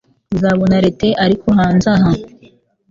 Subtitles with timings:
[0.35, 2.11] Uzabona Lethe ariko hanze aha